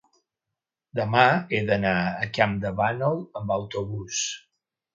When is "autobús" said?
3.61-4.27